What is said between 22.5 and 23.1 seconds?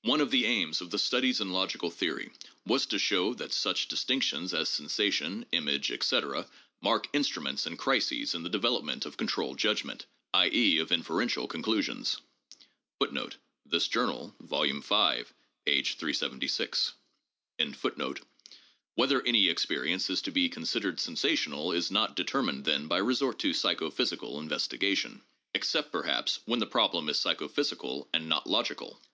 then by